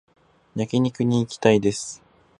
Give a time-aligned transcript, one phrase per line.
[0.55, 2.01] 焼肉に行きたいです